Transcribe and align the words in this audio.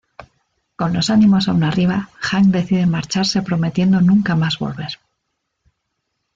Con 0.77 0.93
los 0.95 1.11
ánimos 1.15 1.43
aun 1.47 1.61
arriba 1.63 2.09
Hank 2.21 2.47
decide 2.47 2.87
marcharse 2.87 3.43
prometiendo 3.43 4.01
nunca 4.01 4.35
más 4.35 4.57
volver. 4.57 4.93